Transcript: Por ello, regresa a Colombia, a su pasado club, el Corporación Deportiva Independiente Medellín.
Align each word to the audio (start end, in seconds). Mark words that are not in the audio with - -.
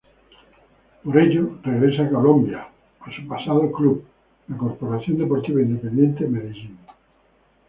Por 1.03 1.15
ello, 1.19 1.59
regresa 1.61 2.01
a 2.01 2.09
Colombia, 2.09 2.67
a 3.01 3.15
su 3.15 3.27
pasado 3.27 3.71
club, 3.71 4.03
el 4.49 4.57
Corporación 4.57 5.19
Deportiva 5.19 5.61
Independiente 5.61 6.25
Medellín. 6.27 6.75